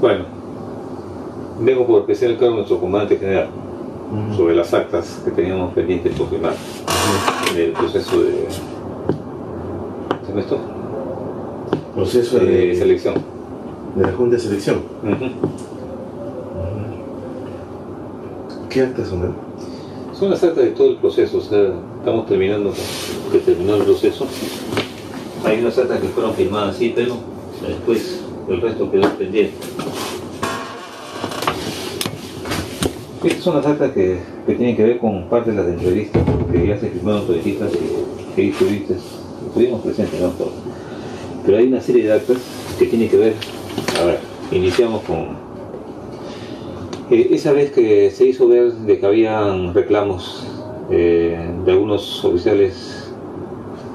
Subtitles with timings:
[0.00, 0.24] Bueno,
[1.60, 3.48] vengo por el cargo de nuestro comandante general
[4.36, 6.54] sobre las actas que teníamos pendientes por firmar
[7.50, 8.46] en el proceso de.
[10.26, 10.58] ¿Se esto?
[11.94, 13.14] Proceso De de, selección.
[13.94, 14.82] de la Junta de Selección.
[18.68, 19.34] ¿Qué actas son?
[20.12, 22.72] Son las actas de todo el proceso, o sea, estamos terminando,
[23.32, 24.26] que terminó el proceso.
[25.44, 27.14] Hay unas actas que fueron firmadas sí, pero
[27.66, 29.54] después el resto quedó pendiente.
[33.40, 36.78] Son las actas que, que tienen que ver con parte de las entrevistas, que ya
[36.78, 37.70] se firmaron entrevistas
[38.36, 40.52] y estuvimos presentes, no todos.
[41.44, 42.38] Pero hay una serie de actas
[42.78, 43.34] que tienen que ver,
[44.00, 44.18] a ver,
[44.52, 45.46] iniciamos con
[47.10, 50.44] eh, esa vez que se hizo ver de que habían reclamos
[50.90, 53.12] eh, de algunos oficiales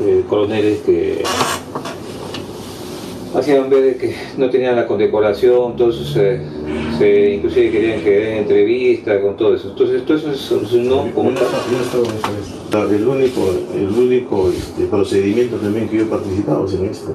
[0.00, 1.22] eh, coroneles que
[3.34, 6.16] hacían ver que no tenían la condecoración, entonces
[7.02, 9.70] se inclusive querían que den entrevista con todo eso.
[9.70, 12.92] Entonces todo eso se solucionó como tal.
[12.92, 13.40] El único,
[13.74, 17.12] el único este, procedimiento también que yo he participado es en este.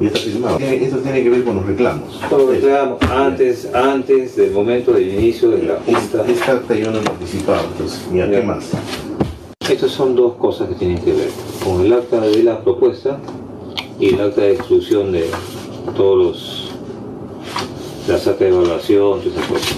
[0.00, 0.58] Y está firmado.
[0.58, 2.20] Esto tiene que ver con los reclamos.
[2.30, 6.24] Todos los reclamos antes, antes del momento del inicio de la Junta.
[6.26, 8.70] Esta acta yo no he participado, entonces, ni a qué más.
[9.68, 11.28] Estas son dos cosas que tienen que ver
[11.64, 13.18] con el acta de la propuesta
[13.98, 15.26] y el acta de exclusión de
[15.96, 16.69] todos los
[18.10, 19.76] las actas de evaluación, todas esas cosas.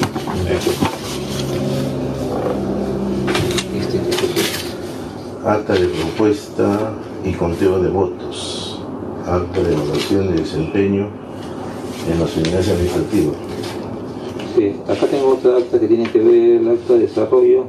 [5.44, 6.92] Acta de propuesta
[7.24, 8.80] y conteo de votos.
[9.26, 11.10] Acta de evaluación de desempeño
[12.10, 13.36] en las unidades administrativas.
[14.56, 17.66] Sí, acá tengo otra acta que tiene que ver el acta de desarrollo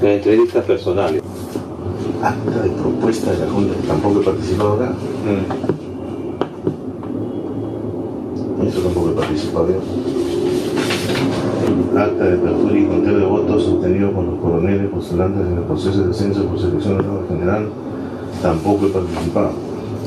[0.00, 1.22] de entrevistas personales.
[2.22, 3.74] Acta de propuesta de la Junta.
[3.86, 4.94] Tampoco he participado acá.
[8.76, 9.80] Eso tampoco he participado yo.
[11.98, 16.02] Acta de apertura y conteo de votos obtenido por los coroneles postulantes en el proceso
[16.02, 17.68] de descenso por selección de general.
[18.42, 19.52] Tampoco he participado.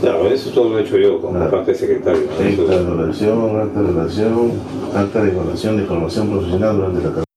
[0.01, 1.49] Claro, eso todo lo he hecho yo como Claro.
[1.49, 2.21] parte de secretario.
[2.29, 4.51] Acta de evaluación, acta de evaluación,
[4.95, 7.28] acta de evaluación de formación profesional durante la.